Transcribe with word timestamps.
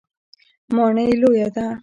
ماڼۍ 0.75 1.09
لویه 1.21 1.45
ده. 1.55 1.65